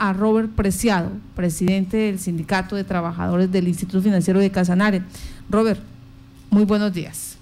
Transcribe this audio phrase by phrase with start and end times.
[0.00, 5.02] a Robert Preciado, presidente del Sindicato de Trabajadores del Instituto Financiero de Casanare.
[5.50, 5.78] Robert,
[6.48, 7.38] muy buenos días.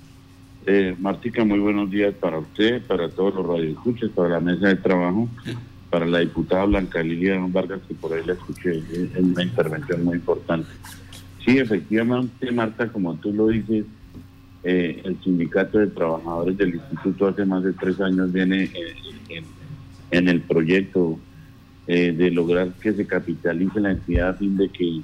[0.66, 4.76] Eh, Martica, muy buenos días para usted, para todos los radioescuchas, para la mesa de
[4.76, 5.29] trabajo,
[5.88, 10.16] para la diputada Blanca Lilia Vargas, que por ahí la escuché en una intervención muy
[10.16, 10.68] importante.
[11.46, 13.86] Sí, efectivamente, Marta, como tú lo dices,
[14.64, 19.43] eh, el sindicato de trabajadores del instituto hace más de tres años viene eh,
[20.11, 21.18] en, el proyecto
[21.89, 25.02] eh, de lograr que se capitalice la entidad a fin de que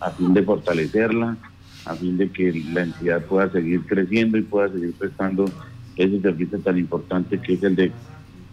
[0.00, 1.36] a fin de fortalecerla,
[1.84, 5.44] a fin de que la entidad pueda seguir creciendo y pueda seguir prestando
[5.96, 7.92] ese servicio tan importante que es el de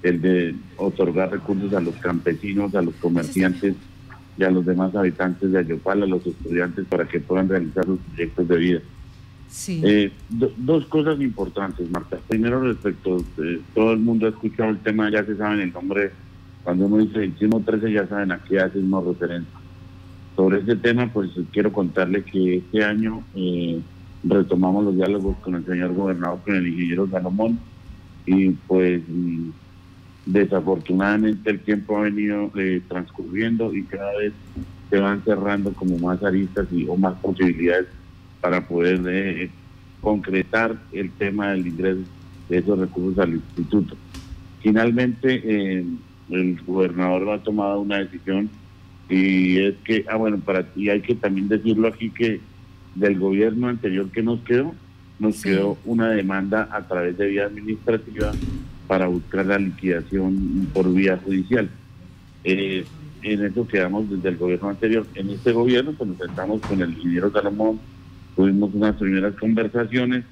[0.04, 3.76] el de otorgar recursos a los campesinos, a los comerciantes
[4.38, 8.00] y a los demás habitantes de Ayopal, a los estudiantes para que puedan realizar sus
[8.00, 8.80] proyectos de vida.
[9.48, 9.82] Sí.
[9.84, 12.18] Eh, dos cosas importantes, Marta.
[12.28, 16.12] Primero, respecto, de, todo el mundo ha escuchado el tema, ya se saben el nombre,
[16.64, 19.60] cuando uno dice el 13 ya saben a qué hacemos referencia.
[20.36, 23.80] Sobre ese tema, pues quiero contarle que este año eh,
[24.24, 27.60] retomamos los diálogos con el señor gobernador, con el ingeniero Salomón,
[28.26, 29.02] y pues
[30.26, 34.34] desafortunadamente el tiempo ha venido eh, transcurriendo y cada vez
[34.90, 37.88] se van cerrando como más aristas y, o más posibilidades
[38.40, 39.50] para poder eh,
[40.00, 42.02] concretar el tema del ingreso
[42.50, 43.96] de esos recursos al instituto.
[44.62, 45.86] Finalmente,
[46.32, 48.50] el gobernador ha tomado una decisión
[49.10, 52.40] y es que, ah bueno, para ti hay que también decirlo aquí que
[52.96, 54.74] del gobierno anterior que nos quedó,
[55.20, 58.32] nos quedó una demanda a través de vía administrativa
[58.88, 61.70] para buscar la liquidación por vía judicial.
[62.44, 62.86] Eh,
[63.22, 65.06] en eso quedamos desde el gobierno anterior.
[65.14, 67.80] En este gobierno pues nos sentamos con el ingeniero Salomón,
[68.36, 70.24] tuvimos unas primeras conversaciones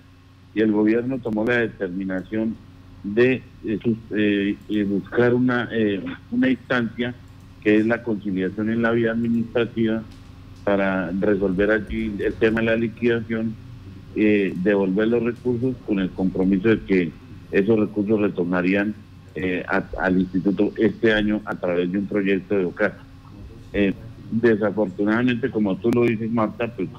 [0.55, 2.55] y el gobierno tomó la determinación
[3.03, 7.13] de eh, eh, buscar una, eh, una instancia
[7.61, 10.03] que es la conciliación en la vía administrativa
[10.63, 13.55] para resolver allí el tema de la liquidación,
[14.15, 17.11] devolver los recursos con el compromiso de que
[17.51, 18.93] esos recursos retornarían
[19.97, 22.93] al instituto este año a través de un proyecto de OCAS.
[24.31, 26.89] desafortunadamente, como tú lo dices, Marta, pues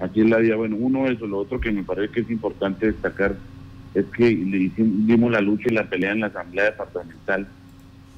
[0.00, 0.56] aquí en la vida.
[0.56, 3.36] Bueno, uno eso, lo otro que me parece que es importante destacar
[3.94, 7.46] es que le dimos la lucha y la pelea en la Asamblea Departamental,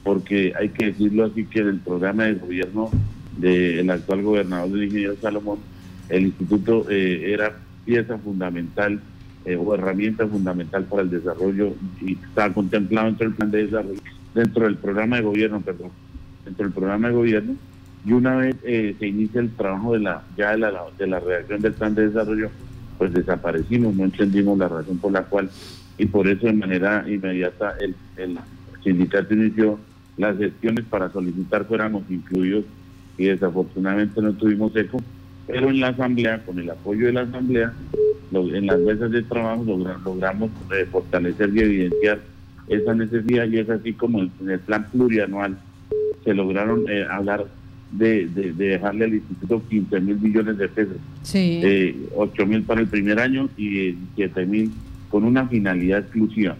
[0.04, 2.90] porque hay que decirlo así que el programa de gobierno
[3.38, 5.58] del actual gobernador del ingeniero Salomón,
[6.08, 9.00] el instituto eh, era pieza fundamental
[9.44, 14.00] eh, o herramienta fundamental para el desarrollo y estaba contemplado dentro del plan de desarrollo,
[14.34, 15.90] dentro del programa de gobierno, perdón,
[16.44, 17.56] dentro del programa de gobierno.
[18.04, 21.20] Y una vez eh, se inicia el trabajo de la ya de la, de la
[21.20, 22.50] redacción del plan de desarrollo,
[23.02, 25.50] pues desaparecimos, no entendimos la razón por la cual
[25.98, 27.96] y por eso de manera inmediata el,
[28.84, 29.76] sindicato inició
[30.16, 32.64] las gestiones para solicitar fuéramos incluidos
[33.18, 34.98] y desafortunadamente no tuvimos eco,
[35.48, 37.72] pero en la asamblea, con el apoyo de la asamblea,
[38.30, 39.64] en las mesas de trabajo
[40.04, 42.20] logramos eh, fortalecer y evidenciar
[42.68, 45.58] esa necesidad y es así como en el plan plurianual
[46.22, 47.46] se lograron eh, hablar
[47.92, 48.26] de,
[48.56, 50.96] dejarle al instituto 15 mil millones de pesos.
[51.22, 51.60] Sí.
[51.62, 54.72] Eh, 8 mil para el primer año y 7 mil
[55.10, 56.56] con una finalidad exclusiva.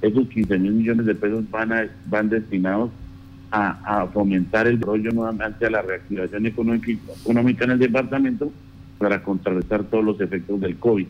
[0.00, 2.90] Esos 15 mil millones de pesos van, a, van destinados
[3.50, 6.92] a, fomentar el desarrollo nuevamente a la reactivación económica,
[7.22, 8.52] económica en el departamento
[8.98, 11.06] para contrarrestar todos los efectos del COVID.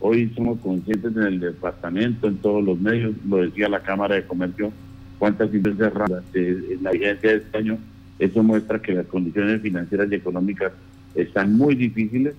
[0.00, 4.24] Hoy somos conscientes en el departamento, en todos los medios, lo decía la Cámara de
[4.24, 4.72] Comercio,
[5.18, 7.78] cuántas empresas cerradas en la vigencia de este año
[8.18, 10.72] eso muestra que las condiciones financieras y económicas
[11.14, 12.34] están muy difíciles,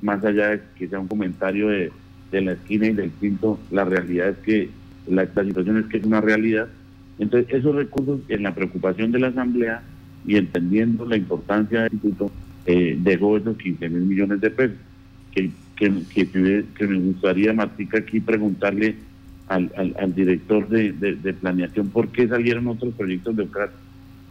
[0.00, 1.90] más allá de que sea un comentario de,
[2.32, 4.70] la esquina y del quinto, la realidad es que
[5.06, 6.68] la, situación es que es una realidad.
[7.18, 9.82] Entonces, esos recursos en la preocupación de la Asamblea
[10.26, 12.30] y entendiendo la importancia del instituto,
[12.64, 14.76] eh, dejó esos 15 mil millones de pesos.
[15.34, 18.96] Que, que, me gustaría, Martica, aquí preguntarle
[19.48, 23.72] al, al, director de, de, planeación por qué salieron otros proyectos de OCRAT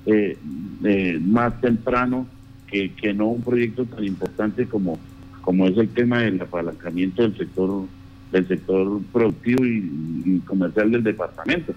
[0.05, 0.37] eh,
[0.83, 2.27] eh, más temprano
[2.67, 4.99] que, que no un proyecto tan importante como,
[5.41, 7.85] como es el tema del apalancamiento del sector
[8.31, 11.73] del sector productivo y, comercial del departamento.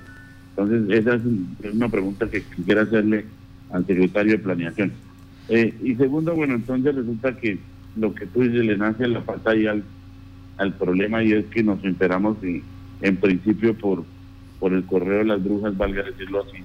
[0.50, 1.22] Entonces, esa es,
[1.74, 3.24] una pregunta que quisiera hacerle
[3.70, 4.92] al secretario de Planeación.
[5.48, 7.58] Eh, y segundo, bueno, entonces resulta que
[7.96, 9.82] lo que tú dices le nace la pantalla al,
[10.58, 12.62] al problema y es que nos enteramos y,
[13.00, 14.04] en principio por,
[14.58, 16.58] por el correo de las brujas, valga decirlo así,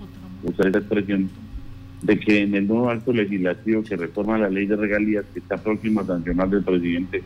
[0.44, 1.30] usar esa expresión,
[2.02, 5.58] de que en el nuevo acto legislativo que reforma la ley de regalías que está
[5.58, 7.22] próximo a sancionar del presidente,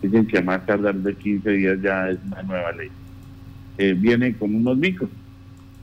[0.00, 2.88] dicen que a más tardar de 15 días ya es una nueva ley.
[3.78, 5.08] Eh, viene con unos micos.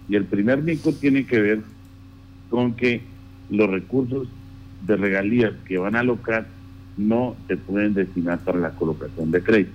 [0.07, 1.61] Y el primer mico tiene que ver
[2.49, 3.01] con que
[3.49, 4.27] los recursos
[4.85, 6.47] de regalías que van a alocar
[6.97, 9.71] no se pueden destinar para la colocación de crédito.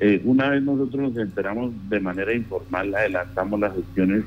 [0.00, 4.24] Eh, una vez nosotros nos enteramos de manera informal, adelantamos las gestiones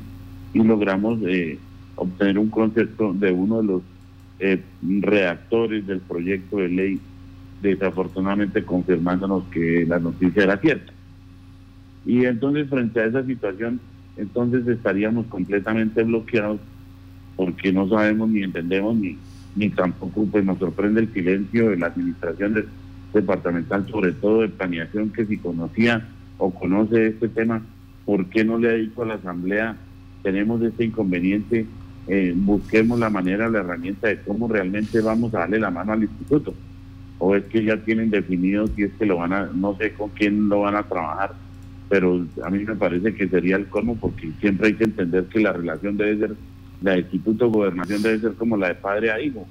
[0.53, 1.57] y logramos eh,
[2.01, 3.81] obtener un concepto de uno de los
[4.39, 6.99] eh, redactores del proyecto de ley,
[7.61, 10.91] desafortunadamente confirmándonos que la noticia era cierta.
[12.03, 13.79] Y entonces frente a esa situación,
[14.17, 16.59] entonces estaríamos completamente bloqueados
[17.35, 19.17] porque no sabemos ni entendemos ni,
[19.55, 22.65] ni tampoco pues nos sorprende el silencio de la administración
[23.13, 26.07] departamental, sobre todo de planeación, que si conocía
[26.39, 27.61] o conoce este tema,
[28.05, 29.77] ¿por qué no le ha dicho a la Asamblea,
[30.23, 31.67] tenemos este inconveniente,
[32.07, 36.03] eh, busquemos la manera, la herramienta de cómo realmente vamos a darle la mano al
[36.03, 36.53] instituto?
[37.19, 40.09] ¿O es que ya tienen definido si es que lo van a, no sé con
[40.09, 41.33] quién lo van a trabajar?
[41.91, 45.41] pero a mí me parece que sería el cómo porque siempre hay que entender que
[45.41, 46.35] la relación debe ser,
[46.81, 49.45] la de instituto de gobernación debe ser como la de padre a hijo.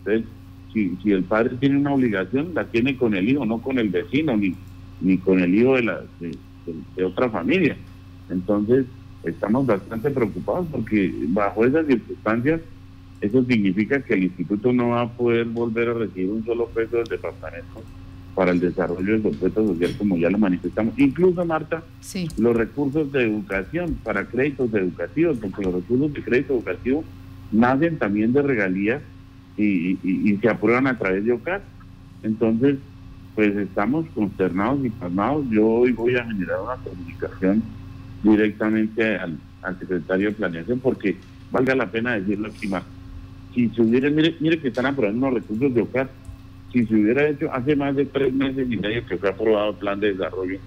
[0.00, 0.26] Entonces,
[0.74, 3.88] si, si el padre tiene una obligación, la tiene con el hijo, no con el
[3.88, 4.54] vecino, ni,
[5.00, 7.78] ni con el hijo de, la, de, otra familia.
[8.28, 8.84] Entonces,
[9.26, 12.60] estamos bastante preocupados porque bajo esas circunstancias,
[13.20, 16.98] eso significa que el instituto no va a poder volver a recibir un solo peso
[16.98, 17.82] del departamento
[18.34, 20.98] para el desarrollo del objeto social, como ya lo manifestamos.
[20.98, 21.82] Incluso, Marta,
[22.36, 27.02] los recursos de educación para créditos educativos, porque los recursos de crédito educativo
[27.50, 29.02] nacen también de regalías
[29.56, 31.62] y, se aprueban a través de OCAS.
[32.22, 32.76] Entonces,
[33.34, 35.46] pues estamos consternados y pasmados.
[35.50, 37.62] Yo hoy voy a generar una comunicación
[38.30, 39.38] directamente al,
[39.80, 41.16] secretario de Planeación, porque
[41.50, 42.84] valga la pena decirlo aquí más.
[43.54, 46.08] Si se hubiera, mire, mire que están aprobando unos recursos de OCAS
[46.72, 49.76] si se hubiera hecho hace más de tres meses y medio que fue aprobado el
[49.76, 50.58] plan de desarrollo,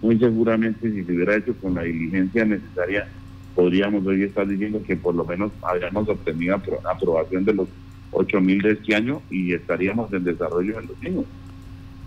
[0.00, 3.08] muy seguramente si se hubiera hecho con la diligencia necesaria,
[3.54, 7.68] podríamos hoy estar diciendo que por lo menos habríamos obtenido aprobación de los
[8.12, 11.24] 8 mil de este año y estaríamos en desarrollo en los mismos.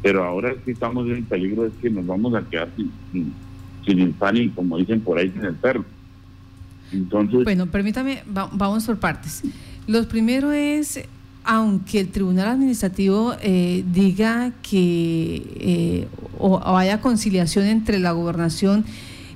[0.02, 2.70] Pero ahora sí estamos en peligro es que nos vamos a quedar
[3.12, 3.34] sin,
[3.92, 5.86] el pan y como dicen por ahí sin el perro.
[6.92, 9.42] Entonces, bueno, permítame, vamos por partes.
[9.88, 11.00] Lo primero es
[11.44, 16.08] aunque el Tribunal Administrativo eh, diga que eh,
[16.40, 18.86] o, haya conciliación entre la gobernación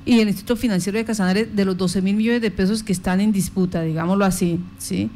[0.06, 3.20] y el Instituto Financiero de Casanare de los 12 mil millones de pesos que están
[3.20, 5.10] en disputa, digámoslo así, ¿sí?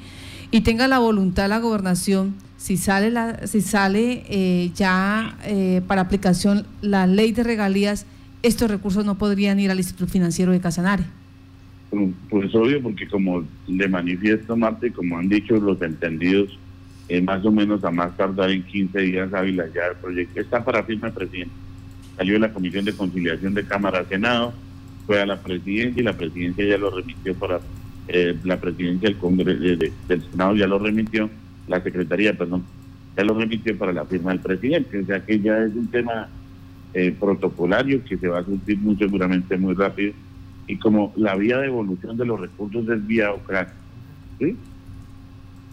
[0.52, 5.38] y tenga la voluntad la gobernación, si sale, la, si sale eh, ya
[5.88, 8.06] para aplicación la ley de regalías,
[8.44, 11.04] estos recursos no podrían ir al Instituto Financiero de Casanare.
[12.30, 16.58] Pues obvio, porque como le manifiesto Marte, como han dicho los entendidos,
[17.10, 20.64] eh, más o menos a más tardar en 15 días Ávila ya el proyecto está
[20.64, 21.54] para firma del presidente.
[22.16, 24.54] Salió de la Comisión de Conciliación de Cámara Senado,
[25.06, 27.60] fue a la presidencia y la presidencia ya lo remitió para
[28.08, 29.60] eh, la presidencia del Congreso
[30.08, 31.30] del Senado ya lo remitió,
[31.68, 32.64] la Secretaría, perdón,
[33.18, 35.00] ya lo remitió para la firma del presidente.
[35.00, 36.30] O sea que ya es un tema
[37.20, 40.14] protocolario que se va a surtir muy seguramente muy rápido.
[40.68, 43.74] Y como la vía de evolución de los recursos es vía Ucrania,
[44.40, 44.56] ¿sí?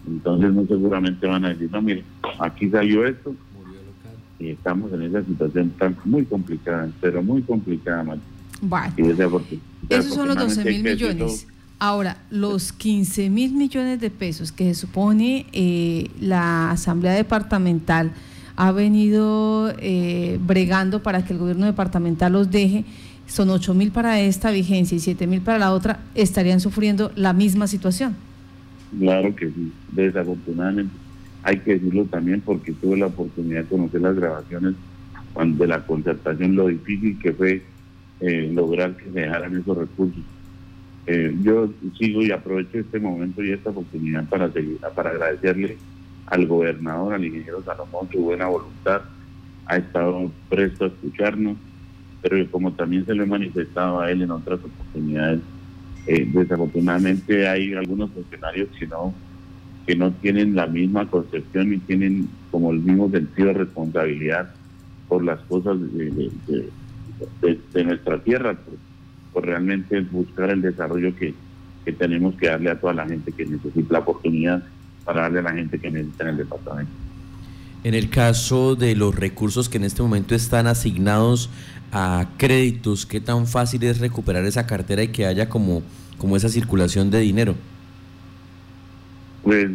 [0.07, 2.03] Entonces muy seguramente van a decir, no, mire,
[2.39, 3.35] aquí salió esto
[4.39, 8.03] y estamos en esa situación tan muy complicada, pero muy complicada,
[8.61, 8.93] Bueno,
[9.89, 11.47] esos son los 12 mil millones.
[11.77, 18.11] Ahora, los 15 mil millones de pesos que se supone eh, la Asamblea Departamental
[18.59, 22.83] ha venido eh, bregando para que el gobierno departamental los deje,
[23.25, 27.31] son 8 mil para esta vigencia y 7 mil para la otra, estarían sufriendo la
[27.31, 28.17] misma situación.
[28.99, 30.93] Claro que sí, desafortunadamente.
[31.43, 34.75] Hay que decirlo también porque tuve la oportunidad de conocer las grabaciones
[35.45, 37.61] de la concertación, lo difícil que fue
[38.19, 40.21] eh, lograr que dejaran esos recursos.
[41.07, 45.77] Eh, yo sigo y aprovecho este momento y esta oportunidad para, seguir, para agradecerle
[46.29, 49.01] al gobernador, al ingeniero Salomón, su buena voluntad.
[49.65, 51.57] Ha estado presto a escucharnos,
[52.21, 55.41] pero como también se lo he manifestado a él en otras oportunidades,
[56.07, 59.13] eh, desafortunadamente hay algunos funcionarios que no
[59.85, 64.53] que no tienen la misma concepción y tienen como el mismo sentido de responsabilidad
[65.07, 66.29] por las cosas de,
[67.83, 68.55] nuestra tierra,
[69.33, 71.33] por, realmente buscar el desarrollo que,
[71.83, 74.63] que tenemos que darle a toda la gente que necesita la oportunidad
[75.09, 76.91] para darle a la gente que necesita en el departamento.
[77.83, 81.49] En el caso de los recursos que en este momento están asignados
[81.91, 85.81] a créditos, ¿qué tan fácil es recuperar esa cartera y que haya como,
[86.19, 87.55] como esa circulación de dinero?
[89.41, 89.71] Pues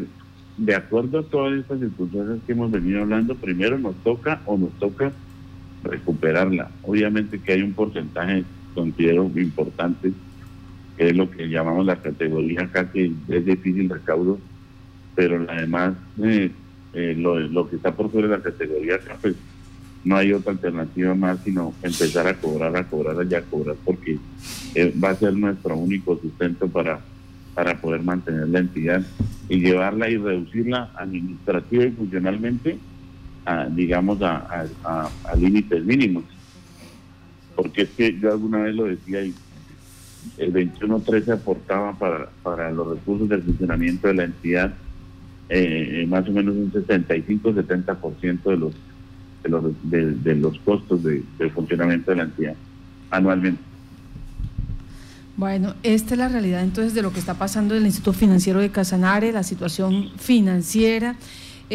[0.57, 4.71] de acuerdo a todas estas circunstancias que hemos venido hablando, primero nos toca o nos
[4.75, 5.11] toca
[5.83, 6.71] recuperarla.
[6.85, 10.13] Obviamente que hay un porcentaje, considero importante,
[10.97, 14.39] que es lo que llamamos la categoría casi es difícil recaudo,
[15.15, 16.51] pero además eh,
[16.93, 19.35] eh, lo, que está por de la categoría acá, pues
[20.05, 24.19] no hay otra alternativa más sino empezar a cobrar, a cobrar, allá a cobrar, porque
[24.75, 27.01] eh, va a ser nuestro único sustento para,
[27.55, 29.03] para poder mantener la entidad
[29.49, 32.79] y llevarla y reducirla administrativa y funcionalmente,
[33.47, 36.25] a, digamos, a, a límites mínimos.
[37.57, 39.35] Porque es que yo alguna vez lo decía y
[40.39, 44.75] el 21-13 aportaba para, para los recursos del funcionamiento de la entidad
[45.49, 48.75] eh, más o menos un 65-70% de los
[49.45, 51.23] de los, de, los costos de,
[51.55, 52.55] funcionamiento de la entidad
[53.11, 53.61] anualmente.
[55.37, 58.61] Bueno, esta es la realidad entonces de lo que está pasando en el Instituto Financiero
[58.61, 61.17] de Casanare, la situación financiera.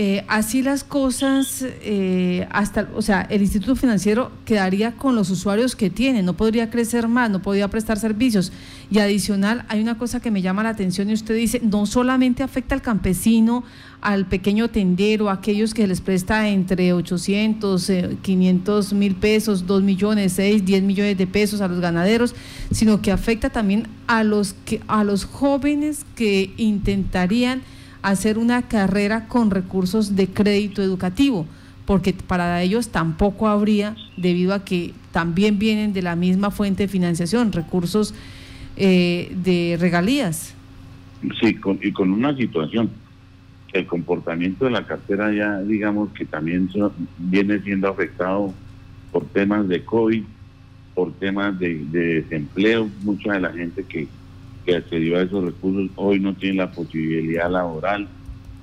[0.02, 5.76] Eh, así las cosas, eh, hasta, o sea, el Instituto Financiero quedaría con los usuarios
[5.76, 8.54] que tiene, no podría crecer más, no podría prestar servicios.
[8.90, 12.44] Y adicional, hay una cosa que me llama la atención y usted dice, no solamente
[12.44, 13.66] afecta al campesino,
[14.00, 17.92] al pequeño tendero, a aquellos que les presta entre 800,
[18.22, 22.36] 500 eh, mil pesos, 2 millones, 6, 10 millones de pesos a los ganaderos,
[22.72, 27.64] sino que afecta también a los, que, a los jóvenes que intentarían
[28.02, 31.46] hacer una carrera con recursos de crédito educativo,
[31.86, 36.88] porque para ellos tampoco habría, debido a que también vienen de la misma fuente de
[36.88, 38.14] financiación, recursos
[38.78, 40.54] eh, de regalías.
[41.42, 42.90] Sí, y con una situación,
[43.74, 46.70] el comportamiento de la cartera ya digamos que también
[47.18, 48.54] viene siendo afectado
[49.12, 50.24] por temas de COVID,
[50.96, 54.08] por temas de desempleo, mucha de la gente que
[54.70, 58.08] que accedió a esos recursos hoy no tiene la posibilidad laboral.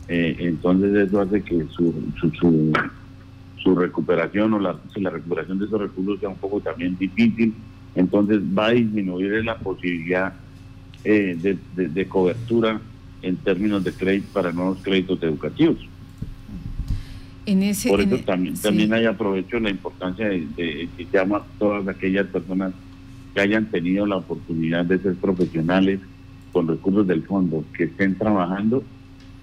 [0.09, 2.73] Eh, entonces eso hace que su, su,
[3.59, 7.55] su, recuperación o la, la recuperación de esos recursos sea un poco también difícil.
[7.97, 10.33] Entonces va a disminuir la posibilidad
[11.03, 12.81] eh, de, cobertura
[13.23, 15.79] en términos de crédito para nuevos créditos educativos.
[17.47, 21.39] En ese, Por eso e- también, también hay aprovecho la importancia de, de que llama
[21.39, 22.73] a todas aquellas personas
[23.37, 26.01] que hayan tenido la oportunidad de ser profesionales
[26.53, 28.83] con recursos del fondo, que estén trabajando,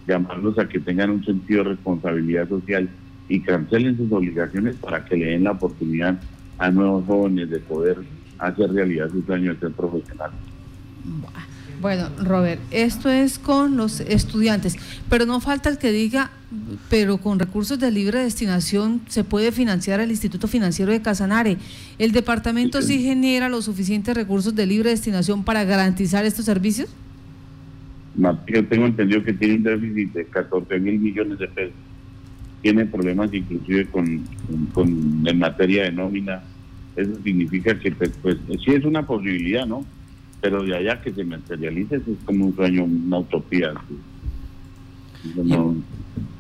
[0.07, 2.89] llamarlos a que tengan un sentido de responsabilidad social
[3.29, 6.19] y cancelen sus obligaciones para que le den la oportunidad
[6.57, 7.97] a nuevos jóvenes de poder
[8.39, 10.31] hacer realidad su sueño de ser profesional.
[11.83, 14.77] Bueno, Robert, esto es con los estudiantes,
[15.09, 16.31] pero no falta el que diga,
[16.89, 21.57] pero con recursos de libre destinación se puede financiar el Instituto Financiero de Casanare.
[21.99, 26.87] ¿El departamento sí genera los suficientes recursos de libre destinación para garantizar estos servicios?
[28.47, 31.75] Yo tengo entendido que tiene un déficit de 14 mil millones de pesos.
[32.61, 34.23] Tiene problemas inclusive con,
[34.73, 36.43] con, en materia de nómina.
[36.95, 39.83] Eso significa que pues, pues sí es una posibilidad, ¿no?
[40.43, 43.73] Pero de allá que se materialice es como un sueño, una utopía.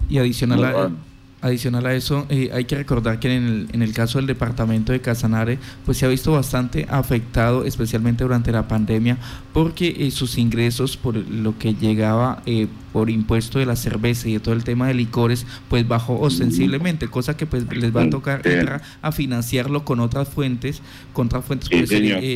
[0.09, 0.91] y, adicional a,
[1.39, 4.91] Adicional a eso, eh, hay que recordar que en el, en el, caso del departamento
[4.91, 9.17] de Casanare, pues se ha visto bastante afectado, especialmente durante la pandemia,
[9.53, 14.33] porque eh, sus ingresos por lo que llegaba eh, por impuesto de la cerveza y
[14.33, 18.09] de todo el tema de licores, pues bajó ostensiblemente, cosa que pues les va a
[18.09, 20.81] tocar entrar a financiarlo con otras fuentes,
[21.13, 21.69] con otras fuentes,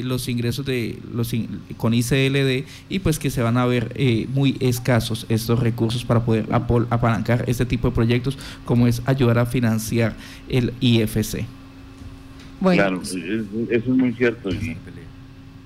[0.04, 1.32] los ingresos de los
[1.78, 3.96] con ICLD y pues que se van a ver
[4.34, 9.46] muy escasos estos recursos para poder apalancar este tipo de proyectos como es ayudar a
[9.46, 10.16] financiar
[10.50, 11.46] el IFC.
[12.62, 13.18] Claro, eso,
[13.70, 14.50] es muy cierto.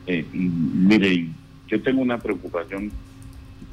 [0.08, 1.30] Eh, mire,
[1.72, 2.92] yo tengo una preocupación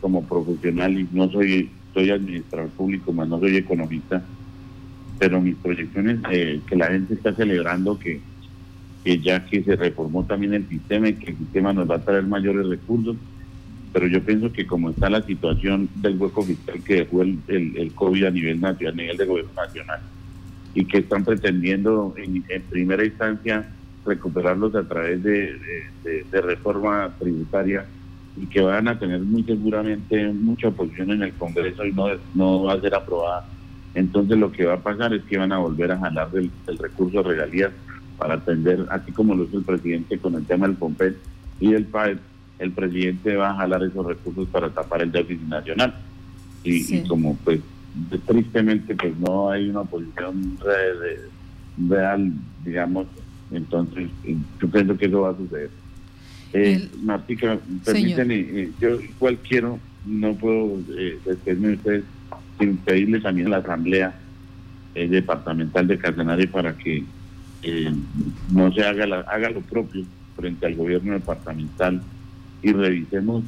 [0.01, 4.23] como profesional y no soy soy administrador público, más no soy economista,
[5.19, 8.21] pero mis proyecciones que la gente está celebrando que,
[9.03, 12.05] que ya que se reformó también el sistema y que el sistema nos va a
[12.05, 13.17] traer mayores recursos,
[13.93, 17.93] pero yo pienso que como está la situación del hueco fiscal que dejó el, el,
[17.95, 20.01] COVID a nivel nacional, a nivel de gobierno nacional,
[20.75, 23.69] y que están pretendiendo en, primera instancia
[24.09, 25.57] recuperarlos a través de,
[26.05, 27.87] de, reforma tributaria
[28.37, 32.63] y que van a tener muy seguramente mucha oposición en el Congreso y no, no
[32.65, 33.47] va a ser aprobada.
[33.95, 37.23] Entonces lo que va a pasar es que van a volver a jalar del, recurso
[37.23, 37.73] de regalías
[38.17, 41.17] para atender, así como lo hizo el presidente con el tema del POMPET
[41.61, 42.19] y del PAEP,
[42.59, 45.95] el presidente va a jalar esos recursos para tapar el déficit nacional.
[46.65, 47.61] Y, como pues
[48.27, 50.59] tristemente pues no hay una posición
[51.89, 52.33] real,
[52.65, 53.07] digamos,
[53.51, 54.09] entonces
[54.61, 55.71] yo pienso que eso va a suceder.
[56.53, 62.05] Eh, Martica, permíteme, eh, yo igual quiero, no puedo eh, despedirme de ustedes
[62.59, 64.15] sin pedirles también a la Asamblea
[64.95, 67.05] eh, Departamental de Casanare para que
[68.53, 70.05] no se haga, la, haga lo propio
[70.37, 72.01] frente al gobierno departamental
[72.63, 73.43] y revisemos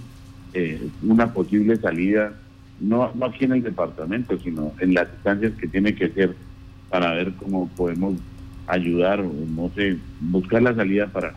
[0.53, 2.33] eh, una posible salida,
[2.81, 6.35] no, no aquí en el departamento, sino en las instancias que tiene que ser
[6.89, 8.15] para ver cómo podemos
[8.67, 11.35] ayudar no sé, buscar la salida para,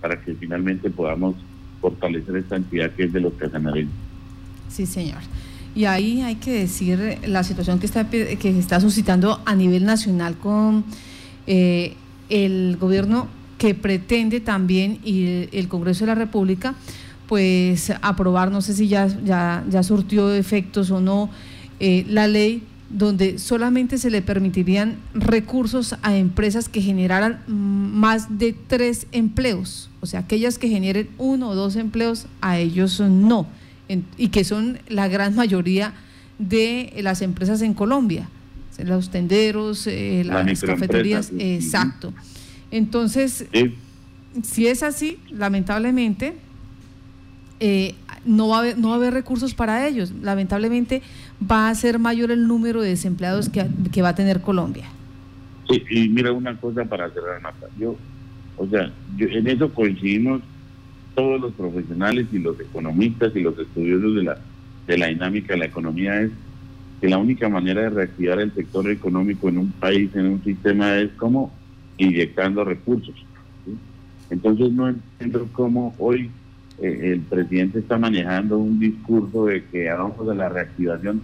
[0.00, 1.34] para que finalmente podamos
[1.80, 3.92] fortalecer esta entidad que es de los casanareños.
[4.68, 5.20] Sí, señor.
[5.74, 10.36] Y ahí hay que decir la situación que está, que está suscitando a nivel nacional
[10.36, 10.84] con
[11.46, 11.94] eh,
[12.28, 13.28] el gobierno
[13.58, 16.74] que pretende también y el Congreso de la República
[17.26, 21.28] pues aprobar, no sé si ya, ya, ya surtió efectos o no,
[21.80, 28.52] eh, la ley donde solamente se le permitirían recursos a empresas que generaran más de
[28.52, 33.46] tres empleos, o sea, aquellas que generen uno o dos empleos, a ellos no,
[34.16, 35.94] y que son la gran mayoría
[36.38, 38.28] de las empresas en Colombia,
[38.84, 42.12] los tenderos, eh, las cafeterías, exacto.
[42.70, 43.46] Entonces,
[44.42, 46.34] si es así, lamentablemente,
[47.60, 47.94] eh,
[48.24, 50.12] no, va a haber, no haber recursos para ellos.
[50.22, 51.02] Lamentablemente
[51.40, 54.86] va a ser mayor el número de desempleados que, que va a tener Colombia.
[55.68, 57.66] Sí, y mira una cosa para cerrar, Marta.
[57.78, 57.96] Yo,
[58.56, 60.42] o sea, en eso coincidimos
[61.14, 64.38] todos los profesionales y los economistas y los estudiosos de la,
[64.86, 66.30] de la dinámica de la economía es
[67.00, 70.96] que la única manera de reactivar el sector económico en un país, en un sistema,
[70.96, 71.52] es como
[71.98, 73.14] inyectando recursos.
[74.30, 76.30] Entonces no entiendo cómo hoy
[76.78, 81.22] eh, el presidente está manejando un discurso de que hagamos de la reactivación,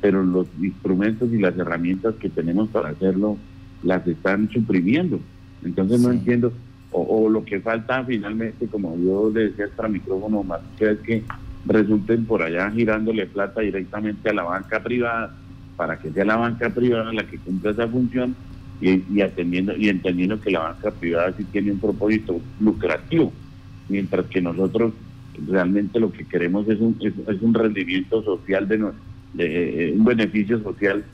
[0.00, 3.36] pero los instrumentos y las herramientas que tenemos para hacerlo
[3.82, 5.20] las están suprimiendo.
[5.64, 6.52] Entonces no entiendo,
[6.90, 11.22] o, lo que falta finalmente, como yo le decía extra micrófono, más que es que
[11.66, 15.34] resulten por allá girándole plata directamente a la banca privada
[15.76, 18.36] para que sea la banca privada la que cumpla esa función
[18.80, 23.32] y, atendiendo y entendiendo que la banca privada sí tiene un propósito lucrativo,
[23.88, 24.94] mientras que nosotros
[25.46, 28.92] realmente lo que queremos es un, es, un rendimiento social, de,
[29.38, 31.04] eh, un beneficio social.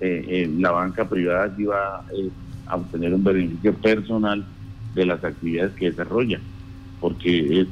[0.00, 2.30] Eh, la banca privada sí eh,
[2.66, 4.46] a obtener un beneficio personal
[4.94, 6.40] de las actividades que desarrolla,
[7.00, 7.68] porque es,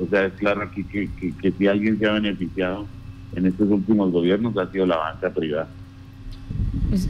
[0.00, 2.88] o sea, es claro aquí que, que si alguien se ha beneficiado
[3.32, 5.70] en estos últimos gobiernos ha sido la banca privada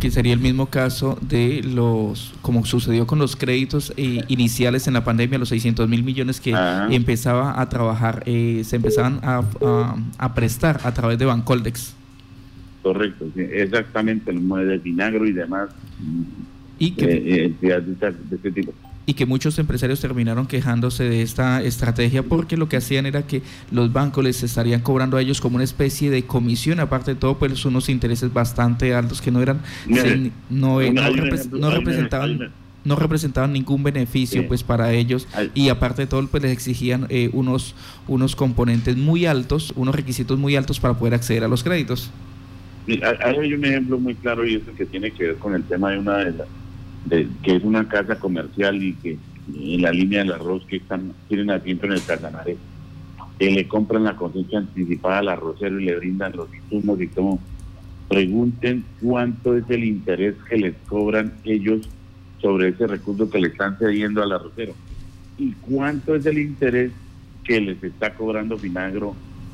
[0.01, 4.95] que sería el mismo caso de los, como sucedió con los créditos eh, iniciales en
[4.95, 6.55] la pandemia, los 600 mil millones que
[6.91, 11.95] empezaba a trabajar, eh, se empezaban a, prestar a través de Bancoldex.
[12.83, 15.71] Correcto, exactamente, el de vinagro y demás.
[16.79, 18.73] Y que, eh, de este tipo
[19.07, 23.43] y que muchos empresarios terminaron quejándose de esta estrategia porque lo que hacían era que
[23.71, 27.39] los bancos les estarían cobrando a ellos como una especie de comisión, aparte de todo,
[27.39, 29.61] pues unos intereses bastante altos que no eran,
[30.51, 32.53] no, representaban
[32.85, 35.29] no representaban ningún beneficio pues para ellos.
[35.55, 37.75] Y aparte de todo pues les exigían eh, unos
[38.09, 42.11] unos componentes muy altos unos requisitos muy altos para poder acceder a los créditos.
[43.25, 45.99] Hay un ejemplo muy claro y eso que tiene que ver con el tema de
[45.99, 46.49] una de las
[47.09, 49.19] que es una casa comercial y que
[49.55, 52.57] en la línea del arroz que están tienen asiento en el Casanare,
[53.39, 57.39] que le compran la cosecha anticipada al arrocero y le brindan los insumos y todo.
[58.09, 61.89] Pregunten cuánto es el interés que les cobran ellos
[62.41, 64.75] sobre ese recurso que le están cediendo al arrocero
[65.39, 66.93] y cuánto es el interés
[67.45, 68.59] que les está cobrando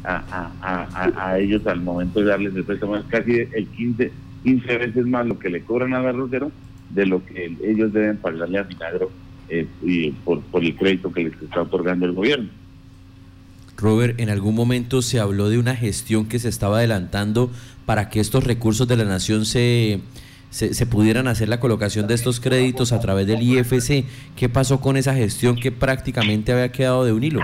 [0.05, 2.97] a, a, ellos al momento de darles el préstamo.
[2.97, 4.11] Es casi el 15,
[4.43, 6.51] 15 veces más lo que le cobran al arrocero
[6.91, 9.11] de lo que ellos deben pagarle a Milagro
[9.49, 12.49] eh, y por, por el crédito que les está otorgando el gobierno.
[13.77, 17.51] Robert, en algún momento se habló de una gestión que se estaba adelantando
[17.87, 20.01] para que estos recursos de la nación se,
[20.51, 24.05] se, pudieran hacer la colocación de estos créditos a través del IFC.
[24.37, 27.41] ¿Qué pasó con esa gestión que prácticamente había quedado de un hilo?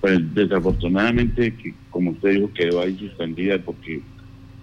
[0.00, 4.00] Pues desafortunadamente, que como usted dijo, quedó ahí suspendida porque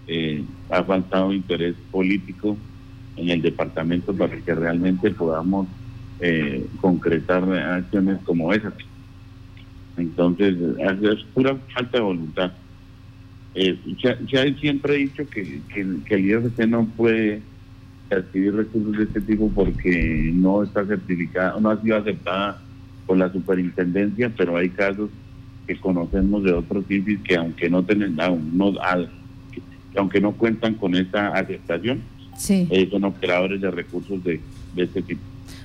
[0.08, 2.58] eh, ha faltado interés político
[3.18, 5.68] en el departamento para que realmente podamos
[6.20, 8.74] eh, concretar acciones como esas.
[9.98, 10.56] Entonces,
[11.02, 12.52] es pura falta de voluntad.
[13.56, 17.42] Eh, ya, siempre he dicho que, que, el IFC no puede
[18.12, 22.62] adquirir recursos de este tipo porque no está certificada, no ha sido aceptada
[23.08, 25.10] por la superintendencia, pero hay casos
[25.66, 28.74] que conocemos de otros IFIs que aunque no tienen, no,
[29.96, 32.02] aunque no cuentan con esta aceptación,
[32.38, 32.68] sí.
[32.70, 34.40] Eh, son operadores de recursos de,
[34.76, 35.22] este tipo.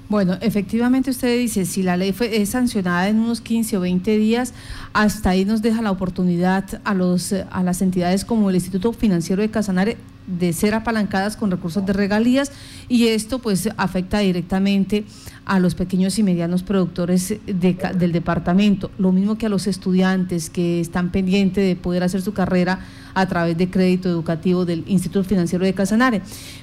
[0.08, 4.18] Bueno, efectivamente usted dice, si la ley fue, es sancionada en unos 15 o 20
[4.18, 4.52] días,
[4.92, 9.40] hasta ahí nos deja la oportunidad a, los, a las entidades como el Instituto Financiero
[9.40, 12.52] de Casanare de ser apalancadas con recursos de regalías
[12.88, 15.04] y esto pues afecta directamente
[15.44, 20.80] a los pequeños y medianos productores del departamento, lo mismo que a los estudiantes que
[20.80, 22.80] están pendientes de poder hacer su carrera
[23.14, 26.22] a través de crédito educativo del Instituto Financiero de Casanare.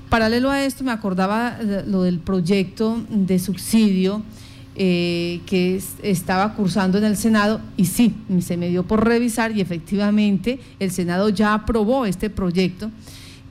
[0.10, 4.24] Paralelo a esto me acordaba lo del proyecto de subsidio
[4.82, 9.60] eh, que estaba cursando en el Senado y sí, se me dio por revisar y
[9.60, 12.90] efectivamente el Senado ya aprobó este proyecto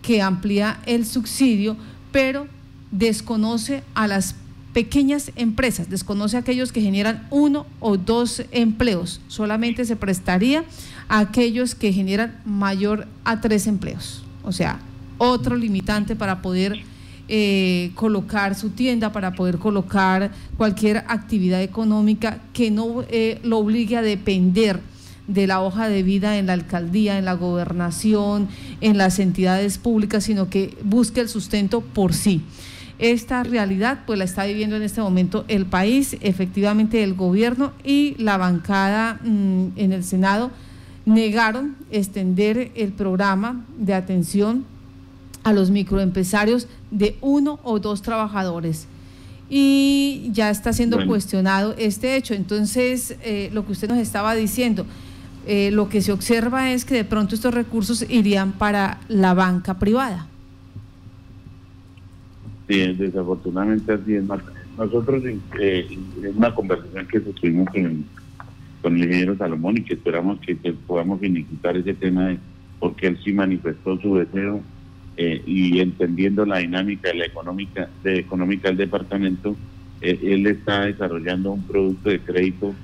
[0.08, 1.76] que amplía el subsidio,
[2.12, 2.46] pero
[2.90, 4.36] desconoce a las
[4.72, 10.64] pequeñas empresas, desconoce a aquellos que generan uno o dos empleos, solamente se prestaría
[11.10, 14.80] a aquellos que generan mayor a tres empleos, o sea,
[15.18, 16.78] otro limitante para poder
[17.28, 23.98] eh, colocar su tienda, para poder colocar cualquier actividad económica que no eh, lo obligue
[23.98, 24.80] a depender
[25.28, 28.48] de la hoja de vida en la alcaldía, en la gobernación,
[28.80, 32.42] en las entidades públicas, sino que busque el sustento por sí.
[32.98, 38.16] Esta realidad pues la está viviendo en este momento el país, efectivamente el gobierno y
[38.18, 40.50] la bancada mm, en el Senado
[41.04, 44.64] negaron extender el programa de atención
[45.44, 48.86] a los microempresarios de uno o dos trabajadores.
[49.48, 52.34] Y ya está siendo cuestionado este hecho.
[52.34, 54.84] Entonces, eh, lo que usted nos estaba diciendo,
[55.48, 59.78] eh, lo que se observa es que de pronto estos recursos irían para la banca
[59.78, 60.28] privada.
[62.68, 64.24] Sí, desafortunadamente así es.
[64.76, 65.22] Nosotros
[65.58, 65.88] eh,
[66.22, 68.04] en una conversación que tuvimos con el,
[68.82, 70.54] con el ingeniero Salomón y que esperamos que,
[70.86, 72.36] podamos finiquitar ese tema
[72.78, 74.60] porque él sí manifestó su deseo
[75.16, 79.56] eh, y entendiendo la dinámica de la económica, de económica del departamento,
[80.00, 82.74] eh, él está desarrollando un producto de crédito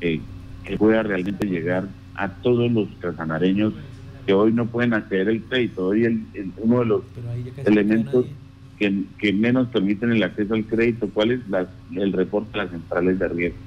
[0.00, 0.20] eh,
[0.64, 1.88] que pueda realmente llegar
[2.20, 3.72] a todos los casanareños
[4.26, 5.86] que hoy no pueden acceder al crédito.
[5.86, 6.22] Hoy el,
[6.58, 7.02] uno de los
[7.64, 8.26] elementos
[8.78, 11.40] que, que, menos permiten el acceso al crédito, ¿cuál es
[11.96, 13.58] el reporte de las centrales de riesgo?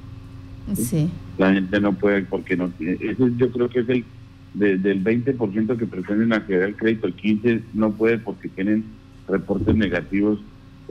[0.76, 1.10] Sí.
[1.38, 2.98] La gente no puede porque no tiene.
[3.02, 4.06] Eso yo creo que es el
[4.54, 8.86] del 20% que pretenden acceder al crédito, el 15% no puede porque tienen
[9.28, 10.40] reportes negativos.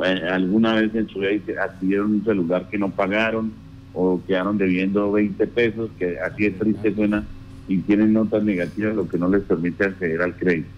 [0.05, 3.53] Eh, alguna vez en su vida adquirieron un celular que no pagaron
[3.95, 7.25] o quedaron debiendo 20 pesos, que así es triste suena,
[7.69, 10.69] y tienen notas negativas, lo que no les permite acceder al crédito.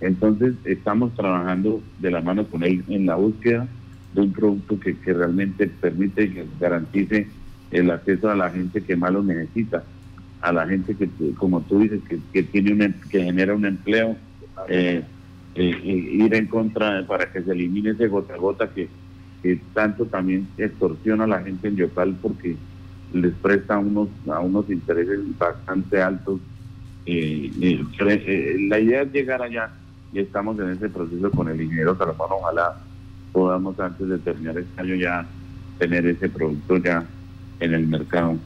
[0.00, 3.66] Entonces, estamos trabajando de la mano con él en la búsqueda
[4.12, 7.26] de un producto que, que realmente permite que garantice
[7.70, 9.84] el acceso a la gente que más lo necesita
[10.40, 12.00] a la gente que, como tú dices,
[12.32, 14.16] que, tiene un, em, que genera un empleo,
[14.68, 15.02] eh,
[15.54, 18.88] eh, ir en contra para que se elimine ese gota a gota que,
[19.72, 22.56] tanto también extorsiona a la gente en Yopal porque
[23.22, 26.40] les presta unos a unos intereses bastante altos.
[27.06, 27.52] Eh,
[28.68, 29.70] la idea es llegar allá
[30.12, 32.28] y estamos en ese proceso con el ingeniero Salomón.
[32.30, 32.76] Ojalá
[33.32, 35.26] podamos antes de terminar este año ya
[35.78, 37.06] tener ese producto ya
[37.60, 38.38] en el mercado.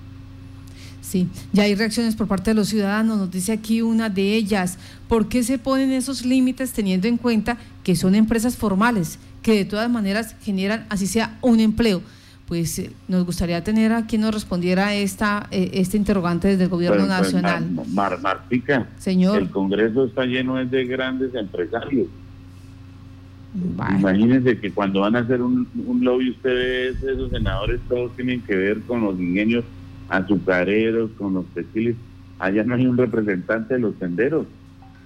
[1.00, 4.78] Sí, ya hay reacciones por parte de los ciudadanos, nos dice aquí una de ellas,
[5.08, 9.64] ¿por qué se ponen esos límites teniendo en cuenta que son empresas formales, que de
[9.64, 12.02] todas maneras generan, así sea, un empleo?
[12.50, 16.68] Pues eh, nos gustaría tener a quien nos respondiera esta, eh, este interrogante desde el
[16.68, 17.86] gobierno pues, pues, nacional.
[17.94, 19.38] Mar, Martica, Señor.
[19.38, 22.08] el Congreso está lleno de grandes empresarios.
[23.54, 28.56] Imagínense que cuando van a hacer un, un lobby ustedes, esos senadores, todos tienen que
[28.56, 29.64] ver con los ingenios
[30.08, 31.94] azucareros, con los textiles.
[32.40, 34.48] Allá no hay un representante de los tenderos,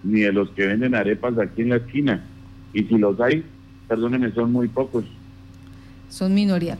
[0.02, 2.24] ni de los que venden arepas aquí en la esquina.
[2.72, 3.44] Y si los hay,
[3.86, 5.04] perdónenme, son muy pocos.
[6.08, 6.78] Son minoría.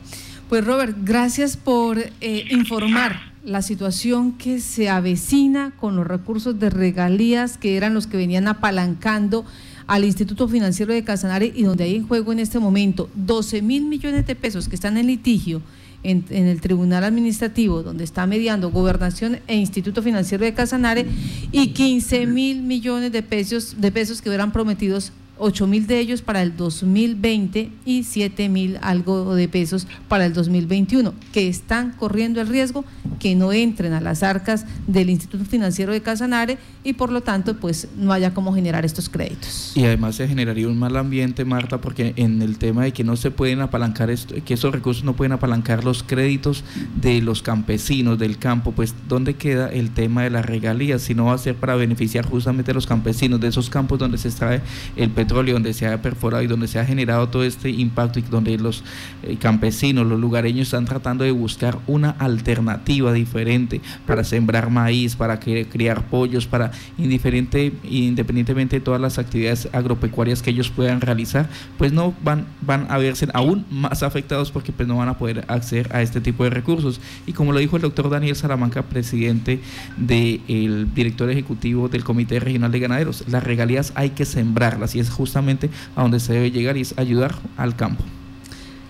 [0.49, 6.69] Pues Robert, gracias por eh, informar la situación que se avecina con los recursos de
[6.69, 9.43] regalías que eran los que venían apalancando
[9.87, 13.85] al Instituto Financiero de Casanare y donde hay en juego en este momento 12 mil
[13.85, 15.63] millones de pesos que están en litigio
[16.03, 21.07] en, el Tribunal Administrativo, donde está mediando Gobernación e Instituto Financiero de Casanare,
[21.51, 26.21] y 15 mil millones de pesos, de pesos que eran prometidos 8 mil de ellos
[26.21, 32.41] para el 2020 y 7 mil algo de pesos para el 2021, que están corriendo
[32.41, 32.85] el riesgo
[33.19, 37.57] que no entren a las arcas del Instituto Financiero de Casanare y por lo tanto
[37.57, 39.73] pues no haya cómo generar estos créditos.
[39.75, 43.15] Y además se generaría un mal ambiente, Marta, porque en el tema de que no
[43.15, 46.63] se pueden apalancar, esto, que esos recursos no pueden apalancar los créditos
[47.01, 51.01] de los campesinos del campo, pues ¿dónde queda el tema de las regalías?
[51.01, 54.17] Si no va a ser para beneficiar justamente a los campesinos de esos campos donde
[54.17, 54.61] se extrae
[54.95, 58.21] el petróleo donde se ha perforado y donde se ha generado todo este impacto y
[58.21, 58.83] donde los
[59.23, 65.39] eh, campesinos, los lugareños están tratando de buscar una alternativa diferente para sembrar maíz, para
[65.39, 71.91] criar pollos, para indiferente, independientemente de todas las actividades agropecuarias que ellos puedan realizar, pues
[71.91, 75.89] no van, van a verse aún más afectados porque pues no van a poder acceder
[75.93, 76.99] a este tipo de recursos.
[77.25, 79.59] Y como lo dijo el doctor Daniel Salamanca, presidente
[79.97, 85.09] del director ejecutivo del Comité Regional de Ganaderos, las regalías hay que sembrarlas y es
[85.15, 88.03] justamente a donde se debe llegar y es ayudar al campo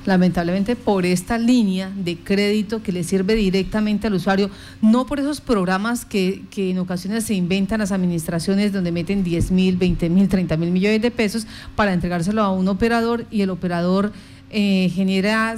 [0.06, 4.50] lamentablemente por esta línea de crédito que le sirve directamente al usuario,
[4.82, 9.52] no por esos programas que, que en ocasiones se inventan las administraciones donde meten 10
[9.52, 13.50] mil, 20 mil, 30 mil millones de pesos para entregárselo a un operador y el
[13.50, 14.14] operador
[14.52, 15.56] eh, genera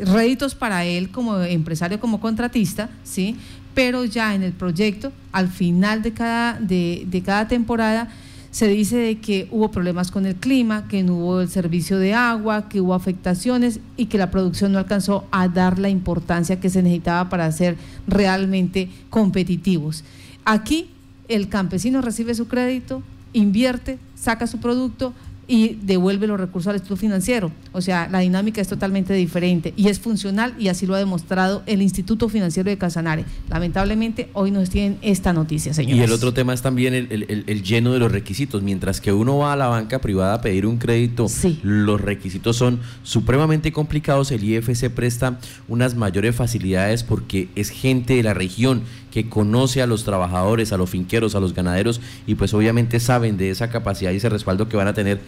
[0.00, 3.36] réditos para él como empresario, como contratista, ¿sí?
[3.74, 8.08] pero ya en el proyecto, al final de cada, de, de cada temporada,
[8.56, 12.14] se dice de que hubo problemas con el clima, que no hubo el servicio de
[12.14, 16.70] agua, que hubo afectaciones y que la producción no alcanzó a dar la importancia que
[16.70, 20.04] se necesitaba para ser realmente competitivos.
[20.46, 20.88] Aquí
[21.28, 23.02] el campesino recibe su crédito,
[23.34, 25.12] invierte, saca su producto,
[25.48, 27.52] y devuelve los recursos al Instituto Financiero.
[27.72, 31.62] O sea, la dinámica es totalmente diferente y es funcional y así lo ha demostrado
[31.66, 33.24] el Instituto Financiero de Casanare.
[33.48, 35.98] Lamentablemente, hoy nos tienen esta noticia, señores.
[35.98, 38.62] Y el otro tema es también el, lleno de los requisitos.
[38.62, 41.26] Mientras que uno va a la banca privada a pedir un crédito,
[41.62, 44.30] los requisitos son supremamente complicados.
[44.32, 48.82] El IFC presta unas mayores facilidades porque es gente de la región
[49.16, 53.38] que conoce a los trabajadores, a los finqueros, a los ganaderos y pues obviamente saben
[53.38, 55.22] de esa capacidad y ese respaldo que van a tener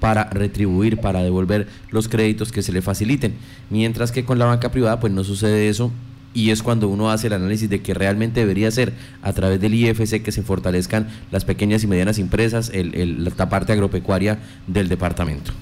[0.00, 3.34] para retribuir, para devolver los créditos que se le faciliten.
[3.70, 5.92] Mientras que con la banca privada pues no sucede eso
[6.34, 9.74] y es cuando uno hace el análisis de que realmente debería ser a través del
[9.74, 15.52] IFC que se fortalezcan las pequeñas y medianas empresas, el, la parte agropecuaria del departamento.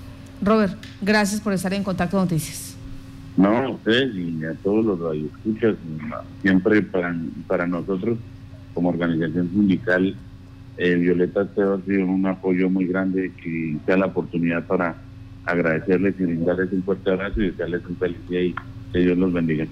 [0.43, 2.77] Robert, gracias por estar en contacto con Noticias.
[3.37, 5.77] No, a ustedes y a todos los radioescuchas,
[6.43, 7.15] siempre para,
[7.47, 8.19] para nosotros
[8.75, 10.17] como organización sindical,
[10.83, 14.99] eh, Violeta te ha sido un apoyo muy grande y sea la oportunidad para
[15.45, 18.55] agradecerles y brindarles un fuerte abrazo y desearles un feliz día y
[18.91, 19.69] que Dios los bendiga.